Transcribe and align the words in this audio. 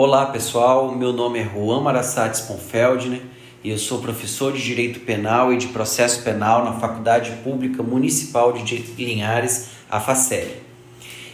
Olá 0.00 0.26
pessoal, 0.26 0.94
meu 0.94 1.12
nome 1.12 1.40
é 1.40 1.44
Juan 1.44 1.80
Marassati 1.80 2.36
Sponfeldner 2.36 3.20
e 3.64 3.70
eu 3.70 3.76
sou 3.76 3.98
professor 3.98 4.52
de 4.52 4.62
Direito 4.62 5.00
Penal 5.00 5.52
e 5.52 5.56
de 5.56 5.66
Processo 5.66 6.22
Penal 6.22 6.64
na 6.64 6.74
Faculdade 6.74 7.32
Pública 7.42 7.82
Municipal 7.82 8.52
de 8.52 8.76
Linhares, 8.96 9.70
a 9.90 9.98
FACEL. 9.98 10.50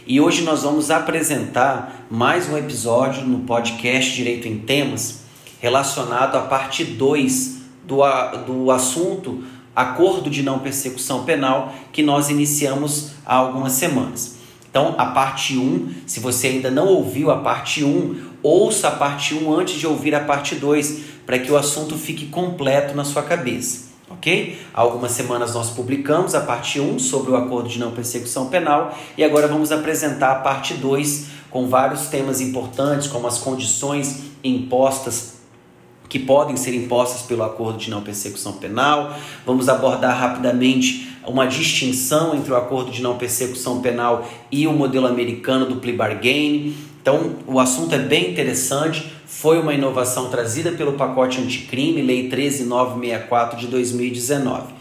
E 0.07 0.19
hoje 0.19 0.41
nós 0.41 0.63
vamos 0.63 0.89
apresentar 0.89 2.07
mais 2.09 2.49
um 2.49 2.57
episódio 2.57 3.23
no 3.23 3.41
podcast 3.41 4.15
Direito 4.15 4.47
em 4.47 4.57
Temas 4.57 5.19
relacionado 5.61 6.35
à 6.35 6.41
parte 6.41 6.83
2 6.83 7.57
do, 7.83 7.97
do 8.47 8.71
assunto 8.71 9.43
Acordo 9.75 10.27
de 10.27 10.41
Não 10.41 10.57
Persecução 10.57 11.23
Penal 11.23 11.71
que 11.93 12.01
nós 12.01 12.31
iniciamos 12.31 13.11
há 13.23 13.35
algumas 13.35 13.73
semanas. 13.73 14.35
Então, 14.75 14.93
a 14.97 15.05
parte 15.05 15.57
1, 15.57 16.03
se 16.05 16.19
você 16.19 16.47
ainda 16.47 16.69
não 16.69 16.87
ouviu 16.87 17.31
a 17.31 17.37
parte 17.37 17.81
1, 17.81 18.34
ouça 18.45 18.89
a 18.89 18.91
parte 18.91 19.33
1 19.33 19.53
antes 19.53 19.75
de 19.75 19.87
ouvir 19.87 20.13
a 20.13 20.19
parte 20.19 20.55
2, 20.55 20.99
para 21.25 21.39
que 21.39 21.51
o 21.51 21.57
assunto 21.57 21.97
fique 21.97 22.27
completo 22.27 22.95
na 22.95 23.03
sua 23.03 23.23
cabeça. 23.23 23.85
Ok? 24.07 24.59
Há 24.71 24.81
algumas 24.81 25.11
semanas 25.11 25.55
nós 25.55 25.71
publicamos 25.71 26.35
a 26.35 26.41
parte 26.41 26.79
1 26.79 26.99
sobre 26.99 27.31
o 27.31 27.35
acordo 27.35 27.67
de 27.67 27.79
não 27.79 27.91
persecução 27.91 28.47
penal 28.49 28.95
e 29.17 29.23
agora 29.23 29.47
vamos 29.47 29.71
apresentar 29.71 30.31
a 30.31 30.35
parte 30.35 30.75
2 30.75 31.25
com 31.49 31.67
vários 31.67 32.07
temas 32.07 32.39
importantes, 32.39 33.07
como 33.07 33.25
as 33.27 33.39
condições 33.39 34.25
impostas 34.43 35.35
que 36.07 36.19
podem 36.19 36.55
ser 36.55 36.75
impostas 36.75 37.23
pelo 37.23 37.43
acordo 37.43 37.79
de 37.79 37.89
não 37.89 38.01
persecução 38.01 38.53
penal. 38.53 39.15
Vamos 39.43 39.67
abordar 39.67 40.15
rapidamente 40.19 41.14
uma 41.27 41.45
distinção 41.45 42.35
entre 42.35 42.51
o 42.51 42.55
acordo 42.55 42.91
de 42.91 43.01
não 43.01 43.17
persecução 43.17 43.81
penal 43.81 44.29
e 44.51 44.67
o 44.67 44.73
modelo 44.73 45.07
americano 45.07 45.65
do 45.65 45.77
plea 45.77 45.95
bargain. 45.95 46.75
Então, 47.01 47.35
o 47.45 47.59
assunto 47.59 47.93
é 47.93 47.99
bem 47.99 48.31
interessante. 48.31 49.11
Foi 49.25 49.59
uma 49.59 49.73
inovação 49.73 50.29
trazida 50.29 50.71
pelo 50.71 50.93
pacote 50.93 51.39
anticrime, 51.41 52.01
Lei 52.01 52.29
13964 52.29 53.59
de 53.59 53.67
2019. 53.67 54.73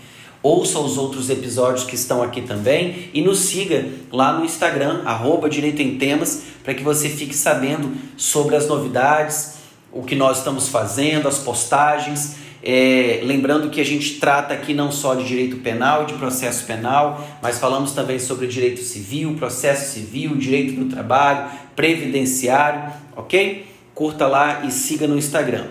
Ouça 0.42 0.78
os 0.78 0.98
outros 0.98 1.30
episódios 1.30 1.84
que 1.84 1.94
estão 1.94 2.22
aqui 2.22 2.42
também 2.42 3.08
e 3.14 3.22
nos 3.22 3.38
siga 3.38 3.86
lá 4.12 4.38
no 4.38 4.44
Instagram, 4.44 5.00
arroba 5.06 5.48
Direito 5.48 5.80
em 5.80 5.96
Temas, 5.96 6.42
para 6.62 6.74
que 6.74 6.82
você 6.82 7.08
fique 7.08 7.34
sabendo 7.34 7.92
sobre 8.16 8.54
as 8.54 8.68
novidades, 8.68 9.54
o 9.90 10.02
que 10.02 10.14
nós 10.14 10.38
estamos 10.38 10.68
fazendo, 10.68 11.28
as 11.28 11.38
postagens 11.38 12.43
é, 12.66 13.20
lembrando 13.22 13.68
que 13.68 13.78
a 13.78 13.84
gente 13.84 14.18
trata 14.18 14.54
aqui 14.54 14.72
não 14.72 14.90
só 14.90 15.14
de 15.14 15.26
direito 15.26 15.56
penal 15.58 16.06
de 16.06 16.14
processo 16.14 16.64
penal, 16.64 17.22
mas 17.42 17.58
falamos 17.58 17.92
também 17.92 18.18
sobre 18.18 18.46
direito 18.46 18.80
civil, 18.80 19.36
processo 19.36 19.92
civil, 19.92 20.34
direito 20.34 20.72
do 20.82 20.88
trabalho, 20.88 21.50
previdenciário, 21.76 22.90
ok? 23.14 23.66
Curta 23.94 24.26
lá 24.26 24.64
e 24.64 24.70
siga 24.70 25.06
no 25.06 25.18
Instagram. 25.18 25.68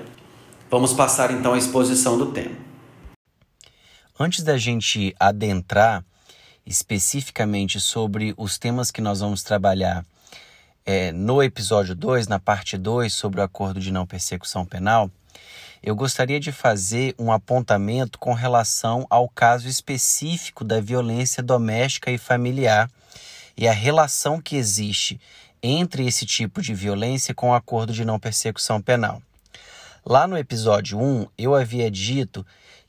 Vamos 0.69 0.93
passar 0.93 1.31
então 1.31 1.53
à 1.53 1.57
exposição 1.57 2.15
do 2.15 2.27
tema. 2.27 2.55
Antes 4.19 4.43
da 4.43 4.55
gente 4.57 5.15
adentrar 5.19 6.05
especificamente 6.63 7.79
sobre 7.79 8.35
os 8.37 8.59
temas 8.59 8.91
que 8.91 9.01
nós 9.01 9.19
vamos 9.19 9.41
trabalhar 9.41 10.05
é, 10.85 11.11
no 11.11 11.41
episódio 11.41 11.95
2, 11.95 12.27
na 12.27 12.39
parte 12.39 12.77
2, 12.77 13.11
sobre 13.11 13.39
o 13.41 13.43
acordo 13.43 13.79
de 13.79 13.91
não 13.91 14.05
persecução 14.05 14.63
penal, 14.63 15.09
eu 15.83 15.97
gostaria 15.97 16.39
de 16.39 16.53
fazer 16.53 17.13
um 17.19 17.29
apontamento 17.29 18.17
com 18.17 18.33
relação 18.33 19.05
ao 19.09 19.27
caso 19.27 19.67
específico 19.67 20.63
da 20.63 20.79
violência 20.79 21.43
doméstica 21.43 22.09
e 22.09 22.17
familiar 22.17 22.89
e 23.57 23.67
a 23.67 23.73
relação 23.73 24.39
que 24.39 24.55
existe 24.55 25.19
entre 25.61 26.07
esse 26.07 26.25
tipo 26.25 26.61
de 26.61 26.73
violência 26.73 27.33
com 27.33 27.49
o 27.49 27.53
acordo 27.53 27.91
de 27.91 28.05
não 28.05 28.17
persecução 28.17 28.81
penal. 28.81 29.21
Lá 30.05 30.25
no 30.25 30.37
episódio 30.37 30.97
1, 30.97 31.27
eu 31.37 31.53
havia 31.53 31.91
dito 31.91 32.45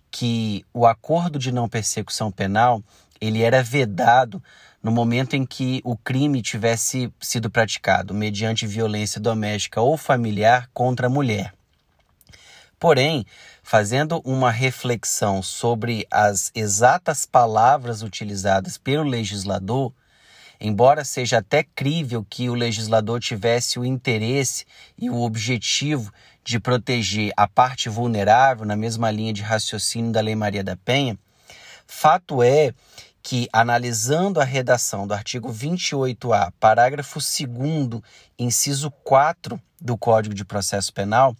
que 0.08 0.64
o 0.72 0.86
acordo 0.86 1.36
de 1.36 1.50
não 1.50 1.68
persecução 1.68 2.30
penal 2.30 2.80
ele 3.20 3.42
era 3.42 3.60
vedado 3.60 4.40
no 4.80 4.92
momento 4.92 5.34
em 5.34 5.44
que 5.44 5.80
o 5.84 5.96
crime 5.96 6.40
tivesse 6.42 7.12
sido 7.20 7.50
praticado 7.50 8.14
mediante 8.14 8.66
violência 8.66 9.20
doméstica 9.20 9.80
ou 9.80 9.96
familiar 9.96 10.68
contra 10.72 11.08
a 11.08 11.10
mulher. 11.10 11.52
Porém, 12.78 13.24
fazendo 13.62 14.20
uma 14.24 14.50
reflexão 14.50 15.42
sobre 15.42 16.06
as 16.10 16.50
exatas 16.54 17.24
palavras 17.26 18.02
utilizadas 18.02 18.76
pelo 18.76 19.04
legislador, 19.04 19.92
embora 20.60 21.04
seja 21.04 21.38
até 21.38 21.62
crível 21.62 22.24
que 22.28 22.48
o 22.48 22.54
legislador 22.54 23.20
tivesse 23.20 23.78
o 23.78 23.84
interesse 23.84 24.64
e 24.98 25.10
o 25.10 25.20
objetivo 25.20 26.12
de 26.44 26.60
proteger 26.60 27.32
a 27.36 27.48
parte 27.48 27.88
vulnerável, 27.88 28.66
na 28.66 28.76
mesma 28.76 29.10
linha 29.10 29.32
de 29.32 29.42
raciocínio 29.42 30.12
da 30.12 30.20
Lei 30.20 30.36
Maria 30.36 30.62
da 30.62 30.76
Penha, 30.76 31.18
fato 31.86 32.42
é 32.42 32.72
que, 33.22 33.48
analisando 33.50 34.38
a 34.38 34.44
redação 34.44 35.06
do 35.06 35.14
artigo 35.14 35.50
28A, 35.50 36.52
parágrafo 36.60 37.18
2, 37.18 38.02
inciso 38.38 38.90
4 39.02 39.58
do 39.80 39.96
Código 39.96 40.34
de 40.34 40.44
Processo 40.44 40.92
Penal, 40.92 41.34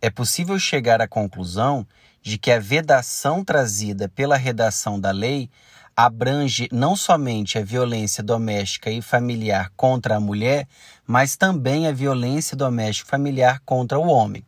é 0.00 0.10
possível 0.10 0.58
chegar 0.58 1.00
à 1.00 1.08
conclusão 1.08 1.86
de 2.22 2.38
que 2.38 2.50
a 2.50 2.58
vedação 2.58 3.44
trazida 3.44 4.08
pela 4.08 4.36
redação 4.36 4.98
da 4.98 5.10
lei 5.10 5.50
abrange 5.96 6.68
não 6.72 6.96
somente 6.96 7.58
a 7.58 7.64
violência 7.64 8.22
doméstica 8.22 8.90
e 8.90 9.02
familiar 9.02 9.70
contra 9.76 10.16
a 10.16 10.20
mulher, 10.20 10.66
mas 11.06 11.36
também 11.36 11.86
a 11.86 11.92
violência 11.92 12.56
doméstica 12.56 13.08
e 13.08 13.10
familiar 13.10 13.60
contra 13.64 13.98
o 13.98 14.08
homem. 14.08 14.44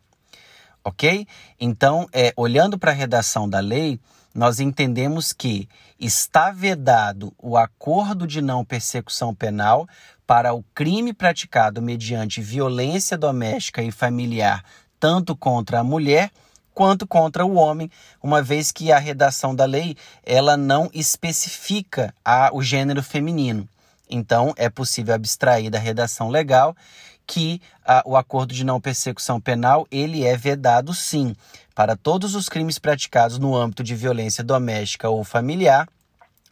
Ok? 0.83 1.27
Então, 1.59 2.07
é, 2.11 2.33
olhando 2.35 2.77
para 2.77 2.91
a 2.91 2.95
redação 2.95 3.47
da 3.47 3.59
lei, 3.59 3.99
nós 4.33 4.59
entendemos 4.59 5.31
que 5.31 5.69
está 5.99 6.51
vedado 6.51 7.33
o 7.37 7.55
acordo 7.55 8.25
de 8.25 8.41
não 8.41 8.65
persecução 8.65 9.33
penal 9.33 9.87
para 10.25 10.53
o 10.53 10.63
crime 10.73 11.13
praticado 11.13 11.81
mediante 11.81 12.41
violência 12.41 13.17
doméstica 13.17 13.83
e 13.83 13.91
familiar 13.91 14.63
tanto 15.03 15.35
contra 15.35 15.81
a 15.81 15.83
mulher 15.83 16.31
quanto 16.73 17.05
contra 17.05 17.45
o 17.45 17.55
homem, 17.55 17.91
uma 18.23 18.41
vez 18.41 18.71
que 18.71 18.89
a 18.89 18.97
redação 18.97 19.53
da 19.53 19.65
lei 19.65 19.97
ela 20.25 20.55
não 20.55 20.89
especifica 20.93 22.15
a, 22.23 22.49
o 22.53 22.63
gênero 22.63 23.03
feminino. 23.03 23.67
Então, 24.09 24.53
é 24.55 24.69
possível 24.69 25.13
abstrair 25.13 25.69
da 25.69 25.77
redação 25.77 26.29
legal 26.29 26.73
que 27.27 27.61
a, 27.85 28.01
o 28.05 28.15
acordo 28.15 28.53
de 28.53 28.63
não 28.63 28.79
persecução 28.79 29.41
penal 29.41 29.85
ele 29.91 30.25
é 30.25 30.37
vedado 30.37 30.93
sim 30.93 31.35
para 31.75 31.97
todos 31.97 32.33
os 32.33 32.47
crimes 32.47 32.79
praticados 32.79 33.37
no 33.37 33.53
âmbito 33.53 33.83
de 33.83 33.95
violência 33.95 34.41
doméstica 34.41 35.09
ou 35.09 35.21
familiar, 35.25 35.85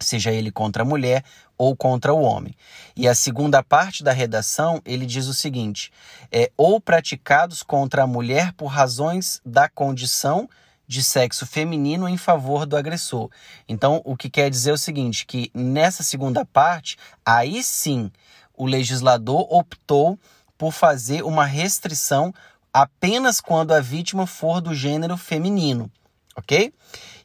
seja 0.01 0.31
ele 0.31 0.51
contra 0.51 0.83
a 0.83 0.85
mulher 0.85 1.23
ou 1.57 1.75
contra 1.75 2.13
o 2.13 2.21
homem. 2.21 2.55
E 2.95 3.07
a 3.07 3.15
segunda 3.15 3.63
parte 3.63 4.03
da 4.03 4.11
redação, 4.11 4.81
ele 4.85 5.05
diz 5.05 5.27
o 5.27 5.33
seguinte: 5.33 5.91
é 6.31 6.51
ou 6.57 6.79
praticados 6.79 7.63
contra 7.63 8.03
a 8.03 8.07
mulher 8.07 8.53
por 8.53 8.67
razões 8.67 9.41
da 9.45 9.69
condição 9.69 10.49
de 10.87 11.01
sexo 11.01 11.45
feminino 11.45 12.09
em 12.09 12.17
favor 12.17 12.65
do 12.65 12.75
agressor. 12.75 13.29
Então, 13.67 14.01
o 14.03 14.17
que 14.17 14.29
quer 14.29 14.49
dizer 14.49 14.71
é 14.71 14.73
o 14.73 14.77
seguinte, 14.77 15.25
que 15.25 15.49
nessa 15.53 16.03
segunda 16.03 16.43
parte, 16.43 16.97
aí 17.25 17.63
sim, 17.63 18.11
o 18.53 18.65
legislador 18.65 19.47
optou 19.49 20.19
por 20.57 20.73
fazer 20.73 21.23
uma 21.23 21.45
restrição 21.45 22.33
apenas 22.73 23.39
quando 23.39 23.71
a 23.71 23.79
vítima 23.79 24.27
for 24.27 24.61
do 24.61 24.75
gênero 24.75 25.15
feminino, 25.15 25.89
ok? 26.35 26.73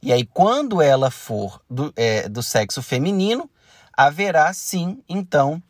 E 0.06 0.12
aí, 0.12 0.24
quando 0.24 0.80
ela 0.80 1.10
for 1.10 1.60
do, 1.68 1.92
é, 1.96 2.28
do 2.28 2.40
sexo 2.40 2.80
feminino, 2.80 3.50
haverá 3.92 4.52
sim, 4.52 5.02
então, 5.08 5.60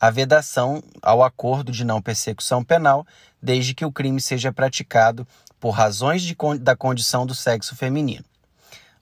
a 0.00 0.08
vedação 0.08 0.82
ao 1.02 1.22
acordo 1.22 1.70
de 1.70 1.84
não 1.84 2.00
persecução 2.00 2.64
penal, 2.64 3.06
desde 3.42 3.74
que 3.74 3.84
o 3.84 3.92
crime 3.92 4.18
seja 4.18 4.50
praticado 4.50 5.28
por 5.60 5.72
razões 5.72 6.22
de, 6.22 6.34
da 6.58 6.74
condição 6.74 7.26
do 7.26 7.34
sexo 7.34 7.76
feminino. 7.76 8.24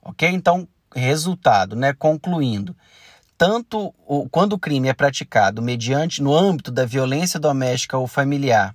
Ok? 0.03 0.29
Então, 0.29 0.67
resultado, 0.93 1.77
né? 1.77 1.93
Concluindo, 1.93 2.77
tanto 3.39 3.95
quando 4.33 4.55
o 4.55 4.59
crime 4.59 4.89
é 4.89 4.93
praticado 4.93 5.63
mediante 5.63 6.21
no 6.21 6.35
âmbito 6.35 6.73
da 6.73 6.85
violência 6.85 7.39
doméstica 7.39 7.97
ou 7.97 8.09
familiar, 8.09 8.75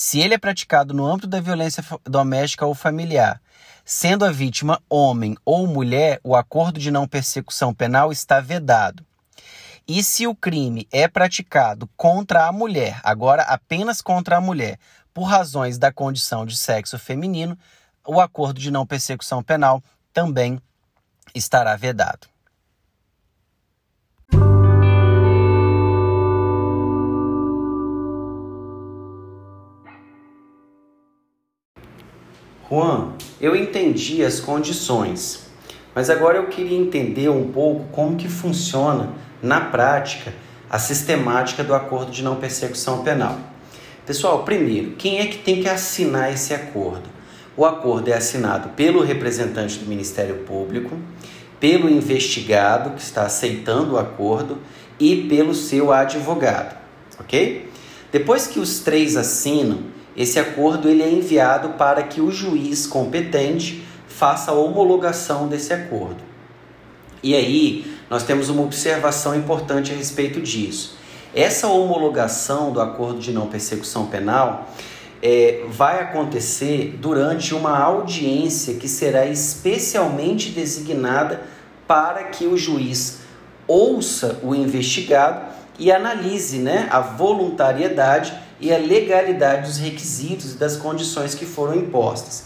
se 0.00 0.20
ele 0.20 0.34
é 0.34 0.38
praticado 0.38 0.94
no 0.94 1.06
âmbito 1.06 1.26
da 1.26 1.40
violência 1.40 1.84
doméstica 2.04 2.64
ou 2.64 2.74
familiar, 2.74 3.40
Sendo 3.90 4.26
a 4.26 4.30
vítima 4.30 4.82
homem 4.86 5.34
ou 5.46 5.66
mulher, 5.66 6.20
o 6.22 6.36
acordo 6.36 6.78
de 6.78 6.90
não 6.90 7.08
persecução 7.08 7.72
penal 7.72 8.12
está 8.12 8.38
vedado. 8.38 9.02
E 9.88 10.04
se 10.04 10.26
o 10.26 10.34
crime 10.34 10.86
é 10.92 11.08
praticado 11.08 11.88
contra 11.96 12.46
a 12.46 12.52
mulher, 12.52 13.00
agora 13.02 13.44
apenas 13.44 14.02
contra 14.02 14.36
a 14.36 14.40
mulher, 14.42 14.78
por 15.14 15.22
razões 15.22 15.78
da 15.78 15.90
condição 15.90 16.44
de 16.44 16.54
sexo 16.54 16.98
feminino, 16.98 17.58
o 18.06 18.20
acordo 18.20 18.60
de 18.60 18.70
não 18.70 18.86
persecução 18.86 19.42
penal 19.42 19.82
também 20.12 20.60
estará 21.34 21.74
vedado. 21.74 22.28
Juan, 32.70 33.12
eu 33.40 33.56
entendi 33.56 34.22
as 34.22 34.40
condições, 34.40 35.46
mas 35.94 36.10
agora 36.10 36.36
eu 36.36 36.48
queria 36.48 36.76
entender 36.76 37.30
um 37.30 37.50
pouco 37.50 37.84
como 37.90 38.16
que 38.16 38.28
funciona 38.28 39.14
na 39.42 39.60
prática 39.60 40.34
a 40.68 40.78
sistemática 40.78 41.64
do 41.64 41.74
acordo 41.74 42.10
de 42.10 42.22
não 42.22 42.36
persecução 42.36 43.02
penal. 43.02 43.38
Pessoal, 44.04 44.42
primeiro, 44.44 44.92
quem 44.92 45.18
é 45.18 45.26
que 45.26 45.38
tem 45.38 45.62
que 45.62 45.68
assinar 45.68 46.32
esse 46.32 46.52
acordo? 46.52 47.08
O 47.56 47.64
acordo 47.64 48.08
é 48.08 48.14
assinado 48.14 48.68
pelo 48.70 49.02
representante 49.02 49.78
do 49.78 49.86
Ministério 49.86 50.36
Público, 50.44 50.96
pelo 51.58 51.88
investigado 51.88 52.90
que 52.90 53.02
está 53.02 53.22
aceitando 53.22 53.94
o 53.94 53.98
acordo 53.98 54.58
e 55.00 55.26
pelo 55.28 55.54
seu 55.54 55.90
advogado, 55.90 56.76
ok? 57.18 57.68
Depois 58.12 58.46
que 58.46 58.60
os 58.60 58.80
três 58.80 59.16
assinam, 59.16 59.78
esse 60.18 60.40
acordo 60.40 60.88
ele 60.88 61.00
é 61.00 61.08
enviado 61.08 61.74
para 61.74 62.02
que 62.02 62.20
o 62.20 62.32
juiz 62.32 62.88
competente 62.88 63.84
faça 64.08 64.50
a 64.50 64.54
homologação 64.54 65.46
desse 65.46 65.72
acordo. 65.72 66.16
E 67.22 67.36
aí, 67.36 67.96
nós 68.10 68.24
temos 68.24 68.48
uma 68.48 68.62
observação 68.62 69.36
importante 69.36 69.92
a 69.92 69.94
respeito 69.94 70.40
disso. 70.40 70.98
Essa 71.32 71.68
homologação 71.68 72.72
do 72.72 72.80
acordo 72.80 73.20
de 73.20 73.30
não 73.30 73.46
persecução 73.46 74.06
penal 74.06 74.68
é, 75.22 75.64
vai 75.68 76.00
acontecer 76.00 76.96
durante 77.00 77.54
uma 77.54 77.78
audiência 77.78 78.74
que 78.74 78.88
será 78.88 79.24
especialmente 79.26 80.50
designada 80.50 81.42
para 81.86 82.24
que 82.24 82.44
o 82.44 82.56
juiz 82.56 83.20
ouça 83.68 84.40
o 84.42 84.52
investigado 84.52 85.46
e 85.78 85.92
analise 85.92 86.58
né, 86.58 86.88
a 86.90 86.98
voluntariedade 86.98 88.47
e 88.60 88.72
a 88.72 88.78
legalidade 88.78 89.68
dos 89.68 89.78
requisitos 89.78 90.52
e 90.52 90.56
das 90.56 90.76
condições 90.76 91.34
que 91.34 91.46
foram 91.46 91.76
impostas. 91.76 92.44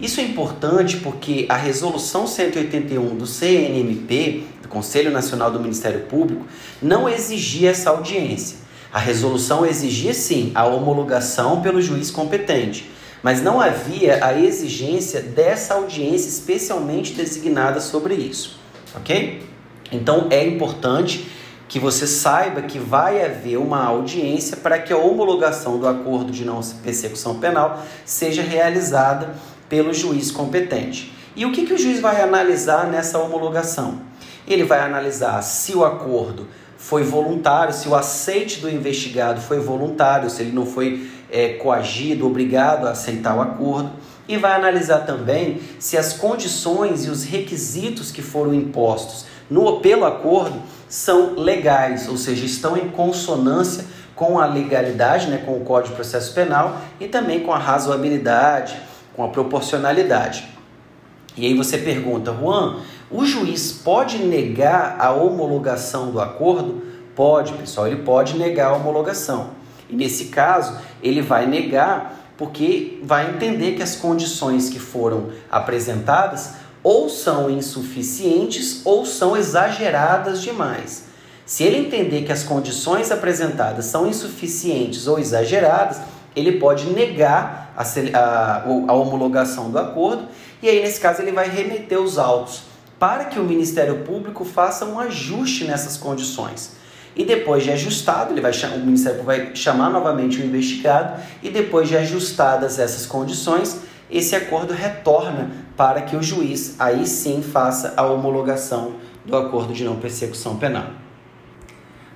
Isso 0.00 0.20
é 0.20 0.24
importante 0.24 0.96
porque 0.96 1.46
a 1.48 1.56
resolução 1.56 2.26
181 2.26 3.16
do 3.16 3.26
CNMP, 3.26 4.44
do 4.62 4.68
Conselho 4.68 5.10
Nacional 5.10 5.50
do 5.50 5.60
Ministério 5.60 6.00
Público, 6.02 6.44
não 6.82 7.08
exigia 7.08 7.70
essa 7.70 7.90
audiência. 7.90 8.58
A 8.92 8.98
resolução 8.98 9.64
exigia 9.64 10.12
sim 10.12 10.50
a 10.54 10.66
homologação 10.66 11.62
pelo 11.62 11.80
juiz 11.80 12.10
competente, 12.10 12.90
mas 13.22 13.42
não 13.42 13.60
havia 13.60 14.24
a 14.24 14.38
exigência 14.38 15.20
dessa 15.20 15.74
audiência 15.74 16.28
especialmente 16.28 17.12
designada 17.12 17.80
sobre 17.80 18.14
isso, 18.14 18.58
ok? 18.94 19.42
Então 19.90 20.26
é 20.30 20.46
importante 20.46 21.26
que 21.74 21.80
você 21.80 22.06
saiba 22.06 22.62
que 22.62 22.78
vai 22.78 23.24
haver 23.24 23.56
uma 23.56 23.84
audiência 23.84 24.56
para 24.56 24.78
que 24.78 24.92
a 24.92 24.96
homologação 24.96 25.76
do 25.76 25.88
acordo 25.88 26.30
de 26.30 26.44
não 26.44 26.60
persecução 26.84 27.40
penal 27.40 27.82
seja 28.04 28.42
realizada 28.42 29.34
pelo 29.68 29.92
juiz 29.92 30.30
competente. 30.30 31.12
E 31.34 31.44
o 31.44 31.50
que, 31.50 31.66
que 31.66 31.74
o 31.74 31.78
juiz 31.78 31.98
vai 31.98 32.22
analisar 32.22 32.86
nessa 32.86 33.18
homologação? 33.18 34.02
Ele 34.46 34.62
vai 34.62 34.82
analisar 34.82 35.42
se 35.42 35.74
o 35.74 35.84
acordo 35.84 36.46
foi 36.78 37.02
voluntário, 37.02 37.74
se 37.74 37.88
o 37.88 37.96
aceite 37.96 38.60
do 38.60 38.70
investigado 38.70 39.40
foi 39.40 39.58
voluntário, 39.58 40.30
se 40.30 40.42
ele 40.42 40.52
não 40.52 40.66
foi 40.66 41.10
é, 41.28 41.54
coagido, 41.54 42.24
obrigado 42.24 42.86
a 42.86 42.92
aceitar 42.92 43.36
o 43.36 43.40
acordo, 43.40 43.90
e 44.28 44.36
vai 44.36 44.52
analisar 44.52 45.00
também 45.00 45.60
se 45.80 45.96
as 45.96 46.12
condições 46.12 47.04
e 47.04 47.10
os 47.10 47.24
requisitos 47.24 48.12
que 48.12 48.22
foram 48.22 48.54
impostos 48.54 49.26
no, 49.50 49.80
pelo 49.80 50.04
acordo 50.04 50.60
são 50.88 51.34
legais, 51.34 52.08
ou 52.08 52.16
seja, 52.16 52.44
estão 52.44 52.76
em 52.76 52.88
consonância 52.88 53.84
com 54.14 54.38
a 54.38 54.46
legalidade, 54.46 55.28
né, 55.28 55.42
com 55.44 55.56
o 55.56 55.60
Código 55.60 55.90
de 55.90 55.96
Processo 55.96 56.32
Penal 56.32 56.80
e 57.00 57.08
também 57.08 57.40
com 57.40 57.52
a 57.52 57.58
razoabilidade, 57.58 58.76
com 59.14 59.24
a 59.24 59.28
proporcionalidade. 59.28 60.48
E 61.36 61.46
aí 61.46 61.54
você 61.54 61.78
pergunta, 61.78 62.32
Juan, 62.32 62.80
o 63.10 63.24
juiz 63.24 63.72
pode 63.72 64.18
negar 64.18 64.96
a 65.00 65.10
homologação 65.10 66.10
do 66.10 66.20
acordo? 66.20 66.82
Pode, 67.16 67.52
pessoal, 67.54 67.86
ele 67.86 68.02
pode 68.02 68.36
negar 68.36 68.68
a 68.68 68.76
homologação. 68.76 69.50
E 69.90 69.96
nesse 69.96 70.26
caso, 70.26 70.78
ele 71.02 71.20
vai 71.20 71.46
negar 71.46 72.20
porque 72.36 73.00
vai 73.02 73.30
entender 73.30 73.72
que 73.72 73.82
as 73.82 73.94
condições 73.94 74.68
que 74.68 74.78
foram 74.78 75.28
apresentadas 75.50 76.54
ou 76.84 77.08
são 77.08 77.50
insuficientes 77.50 78.82
ou 78.84 79.04
são 79.04 79.36
exageradas 79.36 80.40
demais. 80.40 81.06
Se 81.44 81.64
ele 81.64 81.78
entender 81.78 82.22
que 82.22 82.32
as 82.32 82.44
condições 82.44 83.10
apresentadas 83.10 83.86
são 83.86 84.06
insuficientes 84.06 85.08
ou 85.08 85.18
exageradas, 85.18 86.00
ele 86.36 86.52
pode 86.60 86.86
negar 86.86 87.74
a, 87.76 87.82
a, 87.82 88.64
a 88.88 88.92
homologação 88.92 89.70
do 89.70 89.78
acordo 89.78 90.28
e 90.64 90.68
aí, 90.70 90.80
nesse 90.80 90.98
caso, 90.98 91.20
ele 91.20 91.30
vai 91.30 91.46
remeter 91.46 92.00
os 92.00 92.18
autos 92.18 92.62
para 92.98 93.26
que 93.26 93.38
o 93.38 93.44
Ministério 93.44 93.98
Público 93.98 94.46
faça 94.46 94.86
um 94.86 94.98
ajuste 94.98 95.64
nessas 95.64 95.98
condições. 95.98 96.72
E 97.14 97.22
depois 97.22 97.62
de 97.62 97.70
ajustado, 97.70 98.32
ele 98.32 98.40
vai, 98.40 98.50
o 98.50 98.78
Ministério 98.78 99.18
Público 99.18 99.44
vai 99.44 99.54
chamar 99.54 99.90
novamente 99.90 100.40
o 100.40 100.44
investigado 100.44 101.20
e 101.42 101.50
depois 101.50 101.86
de 101.86 101.98
ajustadas 101.98 102.78
essas 102.78 103.04
condições, 103.04 103.80
esse 104.16 104.36
acordo 104.36 104.72
retorna 104.72 105.50
para 105.76 106.02
que 106.02 106.16
o 106.16 106.22
juiz 106.22 106.76
aí 106.78 107.06
sim 107.06 107.42
faça 107.42 107.94
a 107.96 108.04
homologação 108.04 108.94
do 109.24 109.36
acordo 109.36 109.72
de 109.72 109.84
não 109.84 109.96
persecução 109.96 110.56
penal. 110.56 110.86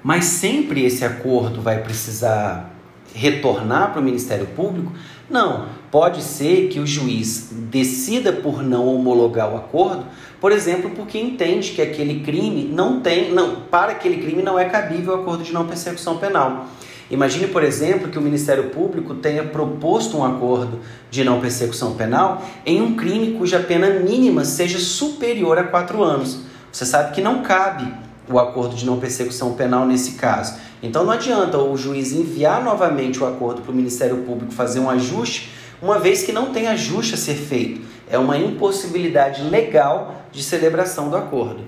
Mas 0.03 0.27
sempre 0.27 0.85
esse 0.85 1.05
acordo 1.05 1.61
vai 1.61 1.83
precisar 1.83 2.73
retornar 3.15 3.91
para 3.91 4.01
o 4.01 4.05
Ministério 4.05 4.47
Público? 4.47 4.93
Não. 5.29 5.67
Pode 5.91 6.23
ser 6.23 6.69
que 6.69 6.79
o 6.79 6.87
juiz 6.87 7.49
decida 7.51 8.33
por 8.33 8.63
não 8.63 8.87
homologar 8.87 9.53
o 9.53 9.57
acordo, 9.57 10.05
por 10.41 10.53
exemplo, 10.53 10.91
porque 10.91 11.19
entende 11.19 11.73
que 11.73 11.83
aquele 11.83 12.21
crime 12.21 12.65
não 12.65 13.01
tem, 13.01 13.33
não, 13.33 13.57
para 13.63 13.93
aquele 13.93 14.23
crime 14.23 14.43
não 14.43 14.59
é 14.59 14.67
cabível 14.67 15.15
o 15.15 15.21
acordo 15.21 15.43
de 15.43 15.53
não 15.53 15.67
persecução 15.67 16.19
penal. 16.19 16.67
Imagine, 17.11 17.47
por 17.47 17.65
exemplo, 17.65 18.09
que 18.09 18.19
o 18.19 18.23
Ministério 18.23 18.71
Público 18.71 19.15
tenha 19.15 19.43
proposto 19.43 20.19
um 20.19 20.25
acordo 20.25 20.81
de 21.11 21.25
não 21.25 21.41
persecução 21.41 21.95
penal 21.95 22.43
em 22.67 22.83
um 22.83 22.97
crime 22.97 23.33
cuja 23.39 23.61
pena 23.61 23.89
mínima 23.89 24.45
seja 24.45 24.79
superior 24.79 25.59
a 25.59 25.65
quatro 25.65 26.03
anos. 26.03 26.41
Você 26.71 26.85
sabe 26.85 27.15
que 27.15 27.23
não 27.23 27.43
cabe 27.43 27.91
o 28.31 28.39
acordo 28.39 28.77
de 28.77 28.85
não 28.85 29.01
persecução 29.01 29.55
penal 29.55 29.87
nesse 29.87 30.13
caso. 30.13 30.57
Então 30.83 31.03
não 31.03 31.13
adianta 31.13 31.57
o 31.57 31.77
juiz 31.79 32.13
enviar 32.13 32.63
novamente 32.63 33.23
o 33.23 33.27
acordo 33.27 33.63
para 33.63 33.73
o 33.73 33.75
Ministério 33.75 34.19
Público 34.19 34.53
fazer 34.53 34.81
um 34.81 34.91
ajuste, 34.91 35.51
uma 35.81 35.99
vez 35.99 36.23
que 36.23 36.33
não 36.33 36.53
tem 36.53 36.67
ajuste 36.67 37.15
a 37.15 37.17
ser 37.17 37.35
feito. 37.35 37.81
É 38.11 38.19
uma 38.19 38.37
impossibilidade 38.37 39.43
legal 39.45 40.15
de 40.31 40.43
celebração 40.43 41.09
do 41.09 41.17
acordo. 41.17 41.63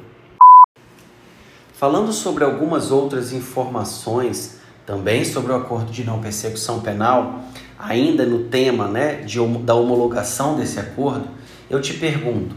Falando 1.72 2.12
sobre 2.12 2.44
algumas 2.44 2.90
outras 2.90 3.32
informações 3.32 4.59
também 4.86 5.24
sobre 5.24 5.52
o 5.52 5.56
acordo 5.56 5.92
de 5.92 6.04
não 6.04 6.20
persecução 6.20 6.80
penal, 6.80 7.44
ainda 7.78 8.24
no 8.26 8.44
tema 8.44 8.88
né, 8.88 9.16
de, 9.16 9.38
da 9.58 9.74
homologação 9.74 10.56
desse 10.56 10.78
acordo, 10.78 11.28
eu 11.68 11.80
te 11.80 11.94
pergunto: 11.94 12.54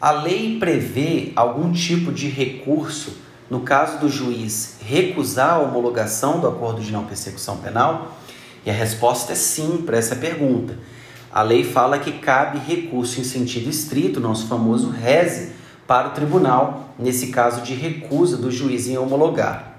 a 0.00 0.10
lei 0.10 0.58
prevê 0.58 1.32
algum 1.34 1.72
tipo 1.72 2.12
de 2.12 2.28
recurso 2.28 3.16
no 3.48 3.60
caso 3.60 3.98
do 3.98 4.08
juiz 4.08 4.76
recusar 4.80 5.54
a 5.54 5.58
homologação 5.58 6.40
do 6.40 6.48
acordo 6.48 6.80
de 6.80 6.90
não 6.90 7.04
persecução 7.04 7.58
penal? 7.58 8.16
E 8.64 8.70
a 8.70 8.72
resposta 8.72 9.32
é 9.32 9.34
sim 9.34 9.82
para 9.84 9.98
essa 9.98 10.16
pergunta. 10.16 10.78
A 11.30 11.42
lei 11.42 11.64
fala 11.64 11.98
que 11.98 12.12
cabe 12.12 12.58
recurso 12.58 13.20
em 13.20 13.24
sentido 13.24 13.68
estrito, 13.68 14.20
nosso 14.20 14.46
famoso 14.46 14.90
reze, 14.90 15.52
para 15.86 16.08
o 16.08 16.10
tribunal, 16.12 16.94
nesse 16.98 17.28
caso 17.28 17.62
de 17.62 17.74
recusa 17.74 18.36
do 18.36 18.50
juiz 18.50 18.86
em 18.86 18.96
homologar. 18.96 19.71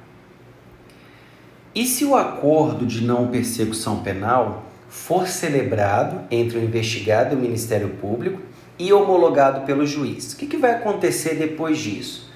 E 1.75 1.87
se 1.87 2.05
o 2.05 2.15
acordo 2.15 2.85
de 2.85 3.03
não 3.03 3.27
persecução 3.27 4.03
penal 4.03 4.63
for 4.87 5.27
celebrado 5.27 6.21
entre 6.29 6.59
o 6.59 6.63
investigado 6.63 7.33
e 7.33 7.37
o 7.37 7.41
Ministério 7.41 7.89
Público 7.89 8.39
e 8.77 8.93
homologado 8.93 9.61
pelo 9.61 9.83
juiz? 9.83 10.33
O 10.33 10.37
que, 10.37 10.45
que 10.45 10.57
vai 10.57 10.71
acontecer 10.71 11.33
depois 11.33 11.79
disso? 11.79 12.29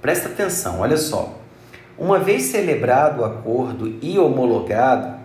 Presta 0.00 0.28
atenção, 0.28 0.80
olha 0.80 0.96
só. 0.96 1.38
Uma 1.96 2.18
vez 2.18 2.44
celebrado 2.44 3.20
o 3.20 3.24
acordo 3.24 3.98
e 4.02 4.18
homologado, 4.18 5.16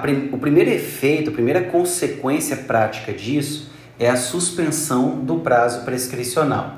prim 0.00 0.30
o 0.32 0.38
primeiro 0.38 0.70
efeito, 0.70 1.30
a 1.30 1.32
primeira 1.32 1.64
consequência 1.64 2.56
prática 2.56 3.12
disso 3.12 3.72
é 3.98 4.08
a 4.08 4.14
suspensão 4.14 5.18
do 5.24 5.40
prazo 5.40 5.84
prescricional. 5.84 6.76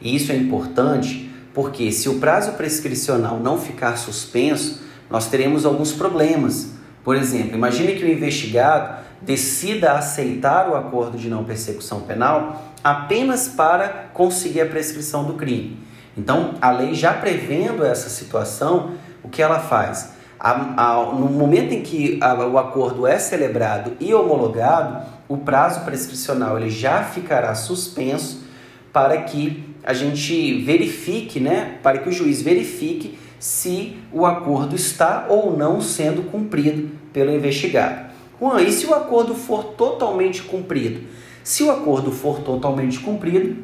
E 0.00 0.14
isso 0.14 0.30
é 0.30 0.36
importante 0.36 1.28
porque 1.52 1.90
se 1.90 2.08
o 2.08 2.20
prazo 2.20 2.52
prescricional 2.52 3.40
não 3.40 3.58
ficar 3.58 3.96
suspenso, 3.96 4.85
nós 5.10 5.28
teremos 5.28 5.64
alguns 5.64 5.92
problemas. 5.92 6.72
Por 7.04 7.16
exemplo, 7.16 7.56
imagine 7.56 7.94
que 7.94 8.04
o 8.04 8.08
investigado 8.10 9.04
decida 9.22 9.92
aceitar 9.92 10.68
o 10.68 10.76
acordo 10.76 11.16
de 11.16 11.28
não 11.28 11.44
persecução 11.44 12.00
penal 12.00 12.74
apenas 12.82 13.48
para 13.48 14.08
conseguir 14.12 14.60
a 14.60 14.66
prescrição 14.66 15.24
do 15.24 15.34
crime. 15.34 15.78
Então, 16.16 16.54
a 16.60 16.70
lei 16.70 16.94
já 16.94 17.12
prevendo 17.12 17.84
essa 17.84 18.08
situação, 18.08 18.92
o 19.22 19.28
que 19.28 19.42
ela 19.42 19.58
faz? 19.58 20.16
a, 20.38 20.92
a, 20.92 21.14
no 21.14 21.28
momento 21.28 21.72
em 21.72 21.82
que 21.82 22.18
a, 22.22 22.34
o 22.34 22.58
acordo 22.58 23.06
é 23.06 23.18
celebrado 23.18 23.96
e 23.98 24.12
homologado, 24.12 25.06
o 25.28 25.38
prazo 25.38 25.80
prescricional 25.80 26.58
ele 26.58 26.70
já 26.70 27.02
ficará 27.02 27.54
suspenso 27.54 28.44
para 28.92 29.22
que 29.22 29.74
a 29.82 29.92
gente 29.92 30.62
verifique, 30.62 31.40
né, 31.40 31.78
para 31.82 31.98
que 31.98 32.08
o 32.08 32.12
juiz 32.12 32.42
verifique 32.42 33.18
se 33.38 33.98
o 34.12 34.24
acordo 34.24 34.74
está 34.74 35.26
ou 35.28 35.56
não 35.56 35.80
sendo 35.80 36.30
cumprido 36.30 36.90
pelo 37.12 37.32
investigado. 37.32 38.06
Juan, 38.40 38.60
e 38.62 38.72
se 38.72 38.86
o 38.86 38.94
acordo 38.94 39.34
for 39.34 39.64
totalmente 39.64 40.42
cumprido? 40.42 41.00
Se 41.42 41.62
o 41.62 41.70
acordo 41.70 42.12
for 42.12 42.40
totalmente 42.40 42.98
cumprido, 42.98 43.56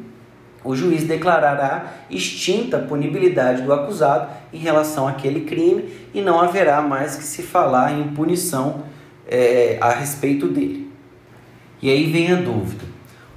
o 0.63 0.75
juiz 0.75 1.03
declarará 1.03 1.93
extinta 2.09 2.77
a 2.77 2.81
punibilidade 2.81 3.61
do 3.61 3.73
acusado 3.73 4.31
em 4.53 4.57
relação 4.57 5.07
àquele 5.07 5.41
crime 5.41 5.89
e 6.13 6.21
não 6.21 6.39
haverá 6.39 6.81
mais 6.81 7.15
que 7.15 7.23
se 7.23 7.43
falar 7.43 7.91
em 7.91 8.07
punição 8.09 8.83
é, 9.27 9.77
a 9.81 9.91
respeito 9.91 10.47
dele. 10.47 10.89
E 11.81 11.89
aí 11.89 12.09
vem 12.09 12.31
a 12.31 12.35
dúvida: 12.35 12.85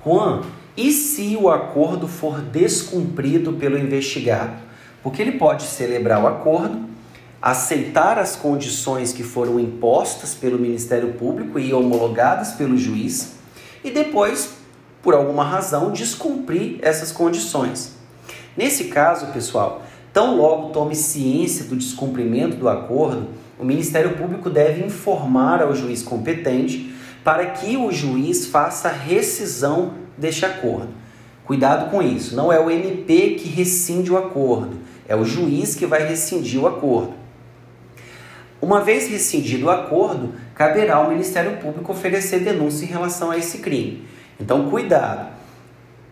Juan, 0.05 0.43
e 0.77 0.93
se 0.93 1.37
o 1.41 1.51
acordo 1.51 2.07
for 2.07 2.41
descumprido 2.41 3.55
pelo 3.55 3.77
investigado? 3.77 4.66
Porque 5.07 5.23
ele 5.23 5.39
pode 5.39 5.63
celebrar 5.63 6.21
o 6.21 6.27
acordo, 6.27 6.81
aceitar 7.41 8.19
as 8.19 8.35
condições 8.35 9.13
que 9.13 9.23
foram 9.23 9.61
impostas 9.61 10.35
pelo 10.35 10.59
Ministério 10.59 11.13
Público 11.13 11.61
e 11.61 11.73
homologadas 11.73 12.55
pelo 12.55 12.77
juiz 12.77 13.37
e 13.85 13.93
depois 13.93 14.57
por 15.07 15.15
alguma 15.15 15.45
razão, 15.45 15.93
descumprir 15.93 16.79
essas 16.83 17.13
condições. 17.13 17.93
Nesse 18.57 18.87
caso, 18.87 19.29
pessoal, 19.29 19.83
tão 20.13 20.37
logo 20.37 20.71
tome 20.71 20.97
ciência 20.97 21.67
do 21.67 21.77
descumprimento 21.77 22.57
do 22.57 22.69
acordo, 22.69 23.29
o 23.57 23.65
Ministério 23.65 24.17
Público 24.17 24.51
deve 24.51 24.85
informar 24.85 25.63
ao 25.63 25.77
juiz 25.77 26.03
competente 26.03 26.93
para 27.23 27.47
que 27.47 27.77
o 27.77 27.93
juiz 27.93 28.47
faça 28.47 28.89
rescisão 28.89 29.93
deste 30.19 30.45
acordo. 30.45 30.89
Cuidado 31.45 31.89
com 31.93 32.03
isso, 32.03 32.35
não 32.35 32.53
é 32.53 32.59
o 32.59 32.69
MP 32.69 33.37
que 33.39 33.49
rescinde 33.49 34.11
o 34.11 34.17
acordo, 34.17 34.77
é 35.09 35.15
o 35.15 35.25
juiz 35.25 35.75
que 35.75 35.87
vai 35.87 36.07
rescindir 36.07 36.61
o 36.61 36.67
acordo. 36.67 37.15
Uma 38.61 38.81
vez 38.81 39.09
rescindido 39.09 39.67
o 39.67 39.71
acordo, 39.71 40.33
caberá 40.55 40.97
ao 40.97 41.11
Ministério 41.11 41.59
Público 41.59 41.93
oferecer 41.93 42.41
denúncia 42.41 42.85
em 42.85 42.89
relação 42.89 43.31
a 43.31 43.37
esse 43.37 43.59
crime. 43.59 44.05
Então, 44.41 44.71
cuidado. 44.71 45.35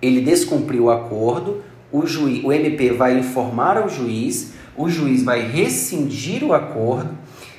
Ele 0.01 0.21
descumpriu 0.21 0.85
o 0.85 0.91
acordo, 0.91 1.63
o, 1.91 2.07
juiz, 2.07 2.45
o 2.45 2.53
MP 2.53 2.93
vai 2.93 3.19
informar 3.19 3.79
ao 3.79 3.89
juiz, 3.89 4.53
o 4.77 4.89
juiz 4.89 5.23
vai 5.23 5.41
rescindir 5.41 6.45
o 6.45 6.53
acordo 6.53 7.11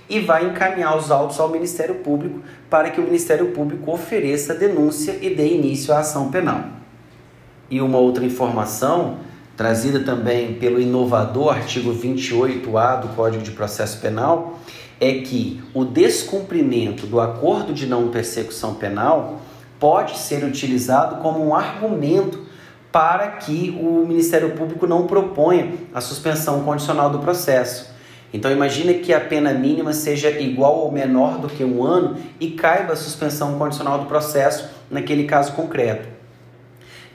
e 0.08 0.20
vai 0.20 0.46
encaminhar 0.46 0.96
os 0.96 1.10
autos 1.10 1.40
ao 1.40 1.50
Ministério 1.50 1.96
Público 1.96 2.42
para 2.70 2.92
que 2.92 3.02
o 3.02 3.04
Ministério 3.04 3.48
Público 3.48 3.92
ofereça 3.92 4.54
denúncia 4.54 5.18
e 5.22 5.34
dê 5.34 5.48
início 5.56 5.94
à 5.94 6.00
ação 6.00 6.30
penal. 6.30 6.66
E 7.70 7.82
uma 7.82 7.98
outra 7.98 8.24
informação, 8.24 9.18
trazida 9.56 10.00
também 10.02 10.54
pelo 10.54 10.80
inovador 10.80 11.56
artigo 11.56 11.94
28A 11.94 13.02
do 13.02 13.08
Código 13.10 13.44
de 13.44 13.52
Processo 13.52 14.00
Penal, 14.00 14.60
é 15.00 15.14
que 15.16 15.62
o 15.74 15.84
descumprimento 15.84 17.06
do 17.06 17.20
acordo 17.20 17.74
de 17.74 17.86
não 17.86 18.10
persecução 18.10 18.76
penal 18.76 19.42
pode 19.80 20.18
ser 20.18 20.44
utilizado 20.44 21.18
como 21.22 21.46
um 21.46 21.54
argumento 21.54 22.46
para 22.92 23.28
que 23.28 23.78
o 23.82 24.06
Ministério 24.08 24.52
Público 24.52 24.88
não 24.88 25.06
proponha 25.06 25.74
a 25.94 26.00
suspensão 26.00 26.64
condicional 26.64 27.10
do 27.10 27.20
processo. 27.20 27.94
Então 28.34 28.50
imagine 28.52 28.96
que 28.96 29.14
a 29.14 29.20
pena 29.20 29.54
mínima 29.54 29.94
seja 29.94 30.30
igual 30.30 30.80
ou 30.80 30.92
menor 30.92 31.40
do 31.40 31.48
que 31.48 31.64
um 31.64 31.84
ano 31.84 32.18
e 32.40 32.52
caiba 32.52 32.94
a 32.94 32.96
suspensão 32.96 33.58
condicional 33.58 34.00
do 34.00 34.06
processo 34.06 34.70
naquele 34.90 35.26
caso 35.26 35.54
concreto. 35.54 36.15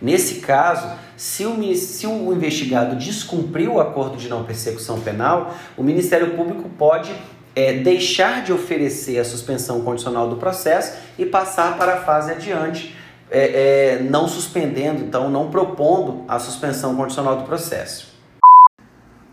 Nesse 0.00 0.36
caso, 0.36 0.88
se 1.16 1.44
o, 1.44 1.74
se 1.74 2.06
o 2.06 2.32
investigado 2.32 2.96
descumpriu 2.96 3.74
o 3.74 3.80
acordo 3.80 4.16
de 4.16 4.28
não 4.28 4.44
persecução 4.44 5.00
penal, 5.00 5.54
o 5.76 5.82
Ministério 5.82 6.34
Público 6.34 6.68
pode 6.70 7.14
é, 7.54 7.74
deixar 7.74 8.42
de 8.42 8.52
oferecer 8.52 9.18
a 9.18 9.24
suspensão 9.24 9.82
condicional 9.82 10.28
do 10.30 10.36
processo 10.36 10.96
e 11.18 11.26
passar 11.26 11.76
para 11.76 11.94
a 11.94 11.96
fase 11.98 12.32
adiante, 12.32 12.96
é, 13.30 13.98
é, 13.98 14.02
não 14.02 14.26
suspendendo, 14.26 15.04
então 15.04 15.28
não 15.28 15.50
propondo 15.50 16.24
a 16.26 16.38
suspensão 16.38 16.96
condicional 16.96 17.36
do 17.36 17.44
processo. 17.44 18.10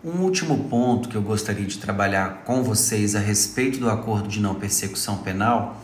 Um 0.04 0.22
último 0.24 0.66
ponto 0.70 1.10
que 1.10 1.16
eu 1.16 1.22
gostaria 1.22 1.66
de 1.66 1.78
trabalhar 1.80 2.44
com 2.46 2.62
vocês 2.62 3.16
a 3.16 3.20
respeito 3.20 3.80
do 3.80 3.90
acordo 3.90 4.28
de 4.28 4.40
não 4.40 4.56
persecução 4.56 5.18
penal 5.18 5.78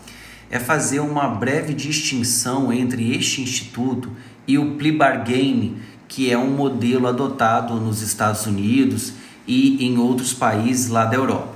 é 0.51 0.59
fazer 0.59 0.99
uma 0.99 1.27
breve 1.27 1.73
distinção 1.73 2.71
entre 2.71 3.15
este 3.15 3.41
instituto 3.41 4.11
e 4.47 4.57
o 4.57 4.75
plea 4.75 4.97
bargain, 4.97 5.77
que 6.07 6.31
é 6.31 6.37
um 6.37 6.51
modelo 6.51 7.07
adotado 7.07 7.75
nos 7.75 8.01
Estados 8.01 8.45
Unidos 8.45 9.13
e 9.47 9.85
em 9.85 9.97
outros 9.97 10.33
países 10.33 10.89
lá 10.89 11.05
da 11.05 11.15
Europa. 11.15 11.49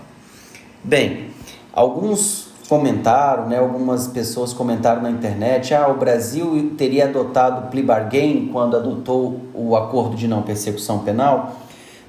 Bem, 0.84 1.28
alguns 1.74 2.48
comentaram, 2.68 3.48
né, 3.48 3.60
algumas 3.60 4.08
pessoas 4.08 4.52
comentaram 4.52 5.02
na 5.02 5.10
internet, 5.10 5.74
ah, 5.74 5.88
o 5.88 5.96
Brasil 5.96 6.74
teria 6.78 7.06
adotado 7.06 7.68
o 7.68 7.72
plea 7.72 7.84
bargain 7.84 8.50
quando 8.52 8.76
adotou 8.76 9.42
o 9.54 9.76
acordo 9.76 10.16
de 10.16 10.28
não 10.28 10.42
persecução 10.42 11.00
penal. 11.00 11.56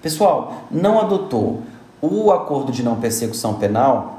Pessoal, 0.02 0.64
não 0.70 1.00
adotou. 1.00 1.62
O 2.00 2.30
acordo 2.30 2.70
de 2.70 2.82
não 2.82 2.97
persecução 2.97 3.54
penal, 3.54 4.17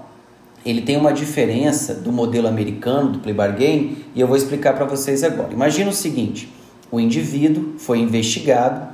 ele 0.65 0.81
tem 0.81 0.97
uma 0.97 1.13
diferença 1.13 1.93
do 1.93 2.11
modelo 2.11 2.47
americano 2.47 3.11
do 3.11 3.19
plea 3.19 3.33
bargain 3.33 3.97
e 4.13 4.19
eu 4.19 4.27
vou 4.27 4.35
explicar 4.35 4.73
para 4.73 4.85
vocês 4.85 5.23
agora. 5.23 5.53
Imagina 5.53 5.89
o 5.89 5.93
seguinte, 5.93 6.51
o 6.91 6.99
indivíduo 6.99 7.75
foi 7.77 7.99
investigado 7.99 8.87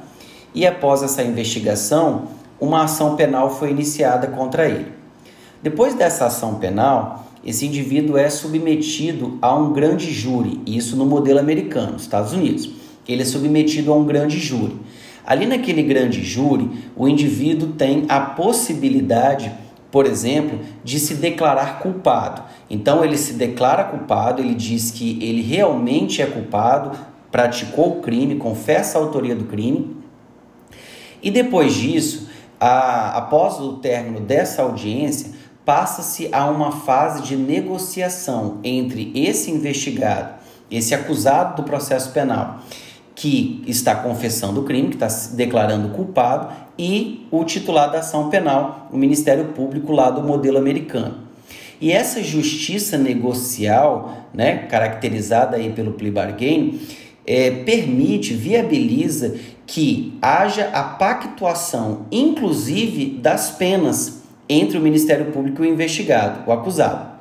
e 0.54 0.66
após 0.66 1.04
essa 1.04 1.24
investigação, 1.24 2.30
uma 2.60 2.84
ação 2.84 3.16
penal 3.16 3.54
foi 3.54 3.72
iniciada 3.72 4.28
contra 4.28 4.68
ele. 4.68 4.88
Depois 5.62 5.96
dessa 5.96 6.28
ação 6.28 6.56
penal, 6.56 7.28
esse 7.46 7.66
indivíduo 7.66 8.18
é 8.18 8.30
submetido 8.30 9.38
a 9.42 9.56
um 9.56 9.74
grande 9.74 10.12
júri, 10.12 10.62
isso 10.66 10.96
no 10.96 11.06
modelo 11.06 11.40
americano, 11.40 11.98
Estados 11.98 12.34
Unidos. 12.34 12.70
Ele 13.08 13.22
é 13.22 13.26
submetido 13.26 13.92
a 13.92 13.96
um 13.96 14.06
grande 14.06 14.40
júri. 14.40 14.76
Ali 15.26 15.46
naquele 15.46 15.84
grande 15.84 16.24
júri, 16.24 16.70
o 16.96 17.08
indivíduo 17.08 17.70
tem 17.74 18.06
a 18.08 18.20
possibilidade, 18.20 19.52
por 19.96 20.06
exemplo, 20.06 20.60
de 20.84 21.00
se 21.00 21.14
declarar 21.14 21.80
culpado. 21.80 22.44
Então 22.70 23.02
ele 23.02 23.18
se 23.18 23.32
declara 23.32 23.86
culpado, 23.86 24.42
ele 24.42 24.54
diz 24.54 24.92
que 24.92 25.18
ele 25.24 25.42
realmente 25.42 26.22
é 26.22 26.26
culpado, 26.26 26.92
praticou 27.32 28.00
o 28.00 28.02
crime, 28.02 28.36
confessa 28.36 28.98
a 28.98 29.02
autoria 29.02 29.34
do 29.34 29.46
crime. 29.46 29.96
E 31.24 31.32
depois 31.32 31.74
disso, 31.74 32.28
a, 32.60 33.18
após 33.18 33.58
o 33.62 33.78
término 33.78 34.20
dessa 34.20 34.64
audiência, 34.64 35.32
passa-se 35.64 36.28
a 36.30 36.46
uma 36.50 36.74
fase 36.74 37.24
de 37.24 37.38
negociação 37.38 38.58
entre 38.66 39.14
esse 39.16 39.50
investigado, 39.50 40.34
esse 40.70 40.94
acusado 40.94 41.56
do 41.56 41.64
processo 41.64 42.12
penal, 42.12 42.60
que 43.16 43.64
está 43.66 43.96
confessando 43.96 44.60
o 44.60 44.64
crime, 44.66 44.90
que 44.90 44.96
está 44.96 45.08
se 45.08 45.34
declarando 45.38 45.88
culpado, 45.96 46.54
e 46.78 47.28
o 47.32 47.44
titular 47.44 47.92
da 47.92 48.00
ação 48.00 48.30
penal, 48.30 48.90
o 48.92 48.98
Ministério 48.98 49.46
Público 49.46 49.92
lá 49.92 50.10
do 50.10 50.22
modelo 50.22 50.58
americano. 50.58 51.26
E 51.80 51.92
essa 51.92 52.24
justiça 52.24 52.98
negocial, 52.98 54.28
né, 54.34 54.60
caracterizada 54.70 55.58
aí 55.58 55.72
pelo 55.72 55.94
plea 55.94 56.12
bargain, 56.12 56.80
é, 57.26 57.52
permite, 57.52 58.34
viabiliza 58.34 59.36
que 59.66 60.18
haja 60.22 60.70
a 60.70 60.84
pactuação, 60.84 62.06
inclusive 62.12 63.18
das 63.20 63.52
penas 63.52 64.24
entre 64.48 64.78
o 64.78 64.82
Ministério 64.82 65.32
Público 65.32 65.64
e 65.64 65.68
o 65.68 65.74
investigado, 65.74 66.48
o 66.48 66.52
acusado. 66.52 67.15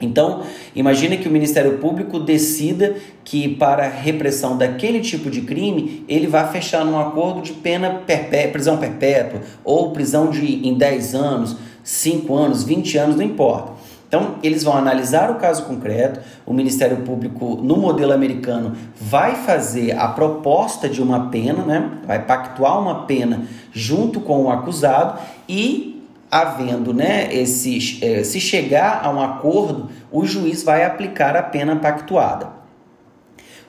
Então, 0.00 0.42
imagine 0.74 1.16
que 1.16 1.26
o 1.26 1.30
Ministério 1.30 1.78
Público 1.78 2.20
decida 2.20 2.96
que 3.24 3.48
para 3.48 3.88
repressão 3.88 4.56
daquele 4.56 5.00
tipo 5.00 5.30
de 5.30 5.40
crime, 5.40 6.04
ele 6.06 6.26
vai 6.26 6.50
fechar 6.52 6.84
num 6.84 6.98
acordo 6.98 7.40
de 7.40 7.52
pena 7.54 8.02
perpétua, 8.06 8.52
prisão 8.52 8.76
perpétua, 8.76 9.40
ou 9.64 9.92
prisão 9.92 10.28
de 10.28 10.66
em 10.66 10.74
10 10.74 11.14
anos, 11.14 11.56
5 11.82 12.34
anos, 12.34 12.62
20 12.62 12.98
anos, 12.98 13.16
não 13.16 13.22
importa. 13.22 13.72
Então, 14.06 14.36
eles 14.42 14.62
vão 14.62 14.76
analisar 14.76 15.30
o 15.30 15.36
caso 15.36 15.64
concreto, 15.64 16.20
o 16.44 16.52
Ministério 16.52 16.98
Público, 16.98 17.58
no 17.62 17.76
modelo 17.76 18.12
americano, 18.12 18.76
vai 19.00 19.34
fazer 19.34 19.98
a 19.98 20.08
proposta 20.08 20.88
de 20.88 21.02
uma 21.02 21.28
pena, 21.28 21.64
né? 21.64 21.90
vai 22.06 22.24
pactuar 22.24 22.80
uma 22.80 23.06
pena 23.06 23.42
junto 23.72 24.20
com 24.20 24.44
o 24.44 24.50
acusado 24.50 25.18
e 25.48 25.95
havendo, 26.40 26.92
né, 26.92 27.32
esse, 27.34 27.98
é, 28.02 28.22
se 28.22 28.38
chegar 28.40 29.00
a 29.02 29.10
um 29.10 29.22
acordo, 29.22 29.88
o 30.12 30.26
juiz 30.26 30.62
vai 30.62 30.84
aplicar 30.84 31.34
a 31.34 31.42
pena 31.42 31.76
pactuada. 31.76 32.54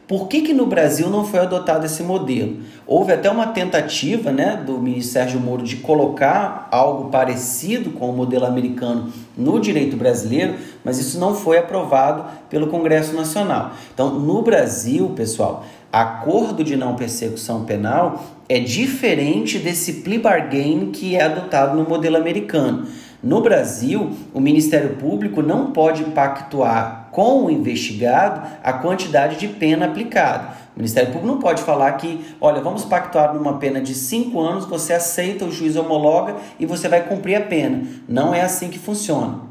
Por 0.05 0.27
que, 0.27 0.41
que 0.41 0.53
no 0.53 0.65
Brasil 0.65 1.09
não 1.09 1.25
foi 1.25 1.41
adotado 1.41 1.85
esse 1.85 2.01
modelo? 2.01 2.59
Houve 2.85 3.11
até 3.11 3.29
uma 3.29 3.47
tentativa 3.47 4.31
né, 4.31 4.61
do 4.65 4.79
ministro 4.79 5.13
Sérgio 5.13 5.39
Moro 5.39 5.63
de 5.63 5.77
colocar 5.77 6.67
algo 6.71 7.09
parecido 7.09 7.91
com 7.91 8.09
o 8.09 8.13
modelo 8.13 8.45
americano 8.45 9.11
no 9.37 9.59
direito 9.59 9.97
brasileiro, 9.97 10.55
mas 10.83 10.97
isso 10.97 11.19
não 11.19 11.35
foi 11.35 11.57
aprovado 11.57 12.25
pelo 12.49 12.67
Congresso 12.67 13.13
Nacional. 13.15 13.71
Então, 13.93 14.17
no 14.17 14.41
Brasil, 14.41 15.09
pessoal, 15.09 15.65
acordo 15.91 16.63
de 16.63 16.77
não 16.77 16.95
persecução 16.95 17.65
penal 17.65 18.23
é 18.49 18.59
diferente 18.59 19.59
desse 19.59 19.93
plea 19.93 20.19
bargain 20.19 20.91
que 20.91 21.15
é 21.15 21.23
adotado 21.23 21.75
no 21.75 21.87
modelo 21.87 22.17
americano. 22.17 22.87
No 23.21 23.41
Brasil, 23.41 24.11
o 24.33 24.39
Ministério 24.39 24.95
Público 24.95 25.41
não 25.41 25.71
pode 25.71 26.03
pactuar 26.05 27.09
com 27.11 27.45
o 27.45 27.51
investigado 27.51 28.47
a 28.63 28.73
quantidade 28.73 29.37
de 29.37 29.47
pena 29.47 29.87
aplicada. 29.87 30.49
O 30.75 30.77
Ministério 30.77 31.11
Público 31.11 31.33
não 31.33 31.39
pode 31.39 31.63
falar 31.63 31.91
que, 31.93 32.23
olha, 32.39 32.61
vamos 32.61 32.85
pactuar 32.85 33.33
numa 33.33 33.57
pena 33.57 33.81
de 33.81 33.95
cinco 33.95 34.39
anos, 34.39 34.65
você 34.65 34.93
aceita, 34.93 35.43
o 35.43 35.51
juiz 35.51 35.75
homologa 35.75 36.35
e 36.59 36.65
você 36.65 36.87
vai 36.87 37.01
cumprir 37.07 37.35
a 37.35 37.41
pena. 37.41 37.83
Não 38.07 38.33
é 38.33 38.41
assim 38.41 38.69
que 38.69 38.77
funciona. 38.77 39.41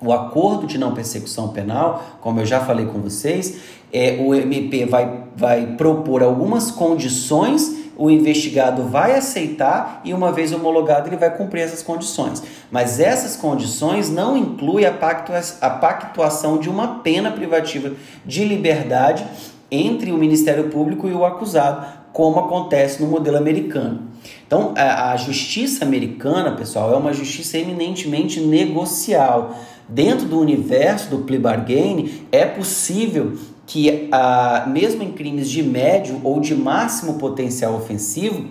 O 0.00 0.12
acordo 0.12 0.66
de 0.66 0.78
não 0.78 0.92
persecução 0.92 1.48
penal, 1.48 2.18
como 2.20 2.40
eu 2.40 2.46
já 2.46 2.60
falei 2.60 2.86
com 2.86 3.00
vocês, 3.00 3.58
é, 3.92 4.18
o 4.20 4.34
MP 4.34 4.84
vai, 4.84 5.24
vai 5.34 5.66
propor 5.78 6.22
algumas 6.22 6.70
condições 6.70 7.77
o 7.98 8.08
investigado 8.08 8.84
vai 8.84 9.16
aceitar 9.16 10.00
e, 10.04 10.14
uma 10.14 10.30
vez 10.30 10.52
homologado, 10.52 11.08
ele 11.08 11.16
vai 11.16 11.36
cumprir 11.36 11.62
essas 11.62 11.82
condições. 11.82 12.40
Mas 12.70 13.00
essas 13.00 13.36
condições 13.36 14.08
não 14.08 14.36
incluem 14.36 14.86
a, 14.86 14.92
pactua 14.92 15.40
a 15.60 15.68
pactuação 15.68 16.58
de 16.58 16.70
uma 16.70 17.00
pena 17.00 17.32
privativa 17.32 17.92
de 18.24 18.44
liberdade 18.44 19.26
entre 19.70 20.12
o 20.12 20.16
Ministério 20.16 20.70
Público 20.70 21.08
e 21.08 21.12
o 21.12 21.24
acusado, 21.24 21.84
como 22.12 22.40
acontece 22.40 23.02
no 23.02 23.08
modelo 23.08 23.36
americano. 23.36 24.08
Então, 24.46 24.74
a, 24.76 25.12
a 25.12 25.16
justiça 25.16 25.84
americana, 25.84 26.52
pessoal, 26.52 26.92
é 26.92 26.96
uma 26.96 27.12
justiça 27.12 27.58
eminentemente 27.58 28.40
negocial. 28.40 29.56
Dentro 29.88 30.26
do 30.26 30.38
universo 30.38 31.10
do 31.10 31.18
plea 31.18 31.40
bargain, 31.40 32.26
é 32.30 32.44
possível 32.44 33.38
que, 33.66 34.08
ah, 34.10 34.64
mesmo 34.66 35.02
em 35.02 35.12
crimes 35.12 35.48
de 35.48 35.62
médio 35.62 36.20
ou 36.24 36.40
de 36.40 36.54
máximo 36.54 37.14
potencial 37.14 37.74
ofensivo, 37.74 38.48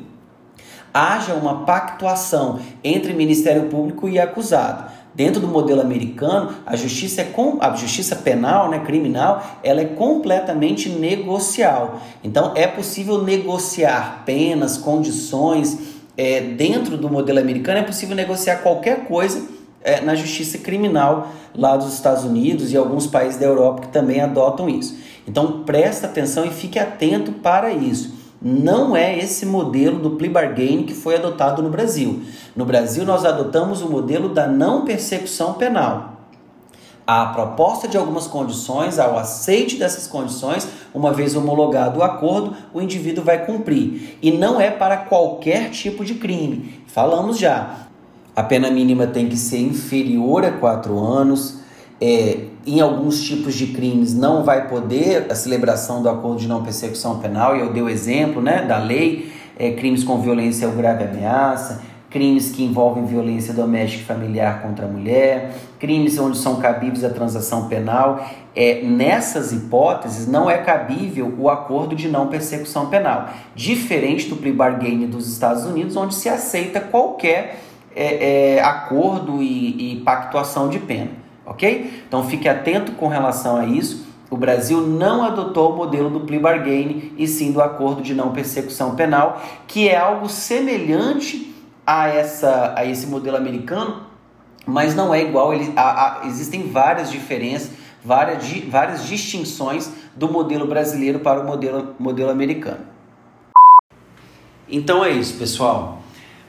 haja 0.93 1.33
uma 1.33 1.65
pactuação 1.65 2.59
entre 2.83 3.13
Ministério 3.13 3.63
Público 3.63 4.07
e 4.07 4.19
acusado. 4.19 4.91
Dentro 5.17 5.41
do 5.41 5.47
modelo 5.47 5.81
americano, 5.81 6.53
a 6.63 6.75
justiça, 6.75 7.23
é 7.23 7.33
a 7.61 7.75
justiça 7.75 8.15
penal, 8.15 8.69
né, 8.69 8.77
criminal, 8.85 9.43
ela 9.63 9.81
é 9.81 9.85
completamente 9.85 10.89
negocial. 10.89 11.99
Então, 12.23 12.51
é 12.53 12.67
possível 12.67 13.23
negociar 13.23 14.21
penas, 14.27 14.77
condições. 14.77 15.97
É, 16.15 16.41
dentro 16.41 16.97
do 16.97 17.09
modelo 17.09 17.39
americano, 17.39 17.79
é 17.79 17.81
possível 17.81 18.15
negociar 18.15 18.57
qualquer 18.57 19.05
coisa 19.05 19.43
é, 19.83 20.01
na 20.01 20.13
justiça 20.13 20.59
criminal 20.59 21.31
lá 21.55 21.75
dos 21.75 21.95
Estados 21.95 22.23
Unidos 22.23 22.71
e 22.71 22.77
alguns 22.77 23.07
países 23.07 23.39
da 23.39 23.47
Europa 23.47 23.81
que 23.81 23.87
também 23.87 24.21
adotam 24.21 24.69
isso. 24.69 24.97
Então 25.27 25.63
presta 25.63 26.05
atenção 26.05 26.45
e 26.45 26.51
fique 26.51 26.77
atento 26.77 27.31
para 27.31 27.71
isso. 27.71 28.16
Não 28.49 28.95
é 28.95 29.19
esse 29.19 29.45
modelo 29.45 29.99
do 29.99 30.11
plea 30.11 30.31
bargain 30.31 30.83
que 30.83 30.93
foi 30.93 31.17
adotado 31.17 31.61
no 31.61 31.69
Brasil. 31.69 32.21
No 32.55 32.63
Brasil 32.63 33.03
nós 33.03 33.25
adotamos 33.25 33.81
o 33.81 33.89
modelo 33.89 34.29
da 34.29 34.47
não 34.47 34.85
persecução 34.85 35.55
penal. 35.55 36.13
A 37.05 37.25
proposta 37.25 37.89
de 37.89 37.97
algumas 37.97 38.25
condições, 38.25 38.99
ao 38.99 39.19
aceite 39.19 39.75
dessas 39.75 40.07
condições, 40.07 40.65
uma 40.93 41.11
vez 41.11 41.35
homologado 41.35 41.99
o 41.99 42.03
acordo, 42.03 42.55
o 42.73 42.81
indivíduo 42.81 43.21
vai 43.21 43.45
cumprir. 43.45 44.17
E 44.21 44.31
não 44.31 44.61
é 44.61 44.71
para 44.71 44.95
qualquer 44.95 45.69
tipo 45.69 46.05
de 46.05 46.15
crime. 46.15 46.83
Falamos 46.87 47.37
já, 47.37 47.89
a 48.33 48.43
pena 48.43 48.71
mínima 48.71 49.07
tem 49.07 49.27
que 49.27 49.35
ser 49.35 49.59
inferior 49.59 50.45
a 50.45 50.51
quatro 50.53 50.97
anos. 50.97 51.59
É, 51.99 52.45
em 52.65 52.79
alguns 52.79 53.23
tipos 53.23 53.55
de 53.55 53.67
crimes 53.67 54.13
não 54.13 54.43
vai 54.43 54.67
poder 54.67 55.25
a 55.31 55.35
celebração 55.35 56.03
do 56.03 56.09
acordo 56.09 56.39
de 56.39 56.47
não 56.47 56.63
persecução 56.63 57.19
penal, 57.19 57.55
e 57.55 57.61
eu 57.61 57.73
dei 57.73 57.81
o 57.81 57.89
exemplo 57.89 58.41
né, 58.41 58.63
da 58.65 58.77
lei, 58.77 59.31
é, 59.57 59.71
crimes 59.71 60.03
com 60.03 60.21
violência 60.21 60.67
ou 60.67 60.75
grave 60.75 61.03
ameaça, 61.03 61.81
crimes 62.09 62.51
que 62.51 62.63
envolvem 62.63 63.05
violência 63.05 63.53
doméstica 63.53 64.01
e 64.01 64.05
familiar 64.05 64.61
contra 64.61 64.85
a 64.85 64.87
mulher, 64.87 65.53
crimes 65.79 66.17
onde 66.17 66.37
são 66.37 66.55
cabíveis 66.57 67.03
a 67.03 67.09
transação 67.09 67.67
penal. 67.67 68.25
É, 68.55 68.81
nessas 68.81 69.51
hipóteses, 69.51 70.27
não 70.27 70.49
é 70.49 70.57
cabível 70.57 71.33
o 71.37 71.49
acordo 71.49 71.95
de 71.95 72.07
não 72.07 72.27
persecução 72.27 72.87
penal, 72.87 73.29
diferente 73.55 74.27
do 74.29 74.35
plea 74.35 74.53
bargain 74.53 75.05
dos 75.05 75.31
Estados 75.31 75.65
Unidos, 75.65 75.95
onde 75.95 76.15
se 76.15 76.27
aceita 76.27 76.79
qualquer 76.79 77.59
é, 77.95 78.55
é, 78.55 78.61
acordo 78.61 79.41
e, 79.41 79.93
e 79.93 80.01
pactuação 80.01 80.69
de 80.69 80.79
pena, 80.79 81.11
ok? 81.47 82.03
Então 82.07 82.27
fique 82.27 82.47
atento 82.47 82.91
com 82.93 83.07
relação 83.07 83.55
a 83.55 83.65
isso. 83.65 84.05
O 84.29 84.35
Brasil 84.35 84.81
não 84.81 85.23
adotou 85.23 85.71
o 85.71 85.75
modelo 85.75 86.09
do 86.09 86.19
plea 86.19 86.39
bargain 86.39 87.13
e 87.17 87.25
sim 87.27 87.51
do 87.51 87.61
acordo 87.61 88.01
de 88.01 88.13
não 88.13 88.33
persecução 88.33 88.95
penal, 88.95 89.41
que 89.65 89.87
é 89.87 89.97
algo 89.97 90.27
semelhante 90.27 91.55
a, 91.85 92.09
essa, 92.09 92.73
a 92.75 92.85
esse 92.85 93.07
modelo 93.07 93.37
americano, 93.37 94.03
mas 94.65 94.93
não 94.93 95.15
é 95.15 95.23
igual. 95.23 95.53
Ele, 95.53 95.71
a, 95.77 96.21
a, 96.23 96.27
existem 96.27 96.69
várias 96.69 97.09
diferenças, 97.09 97.71
várias, 98.03 98.45
várias 98.69 99.05
distinções 99.05 99.89
do 100.13 100.29
modelo 100.29 100.67
brasileiro 100.67 101.19
para 101.19 101.39
o 101.39 101.45
modelo, 101.45 101.95
modelo 101.97 102.29
americano. 102.29 102.81
Então 104.69 105.05
é 105.05 105.11
isso, 105.11 105.37
pessoal. 105.37 106.01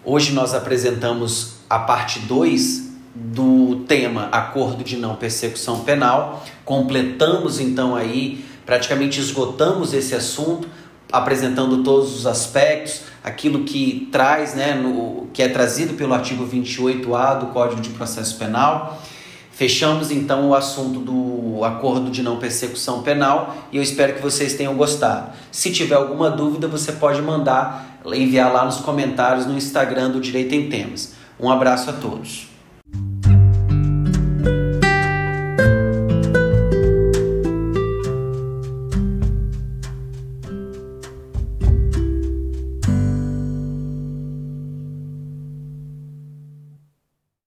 Hoje 0.05 0.33
nós 0.33 0.53
apresentamos 0.53 1.61
a 1.71 1.79
parte 1.79 2.19
2 2.21 2.88
do 3.21 3.85
tema 3.89 4.29
Acordo 4.31 4.85
de 4.85 4.97
Não 4.97 5.17
Persecução 5.17 5.81
Penal. 5.81 6.45
Completamos 6.65 7.59
então 7.59 7.97
aí, 7.97 8.45
praticamente 8.65 9.19
esgotamos 9.19 9.93
esse 9.93 10.15
assunto, 10.15 10.69
apresentando 11.11 11.83
todos 11.83 12.15
os 12.15 12.27
aspectos, 12.27 13.03
aquilo 13.25 13.65
que 13.65 14.09
traz, 14.13 14.55
né, 14.55 14.75
no, 14.75 15.29
que 15.33 15.43
é 15.43 15.49
trazido 15.49 15.95
pelo 15.95 16.15
artigo 16.15 16.47
28A 16.47 17.41
do 17.41 17.47
Código 17.47 17.81
de 17.81 17.91
Processo 17.91 18.37
Penal. 18.37 19.03
Fechamos 19.51 20.13
então 20.13 20.51
o 20.51 20.55
assunto 20.55 21.01
do 21.01 21.65
acordo 21.65 22.13
de 22.13 22.23
não 22.23 22.37
persecução 22.37 23.03
penal 23.03 23.57
e 23.73 23.77
eu 23.77 23.83
espero 23.83 24.15
que 24.15 24.23
vocês 24.23 24.55
tenham 24.55 24.77
gostado. 24.77 25.33
Se 25.51 25.73
tiver 25.73 25.97
alguma 25.97 26.31
dúvida, 26.31 26.69
você 26.69 26.93
pode 26.93 27.21
mandar 27.21 27.99
enviar 28.07 28.53
lá 28.53 28.65
nos 28.65 28.77
comentários 28.77 29.47
no 29.47 29.57
Instagram 29.57 30.11
do 30.11 30.21
Direito 30.21 30.55
em 30.55 30.69
Temas. 30.69 31.15
Um 31.41 31.51
abraço 31.51 31.91
a 31.91 31.93
todos. 31.93 32.48